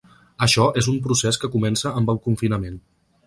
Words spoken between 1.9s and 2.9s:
amb el confinament.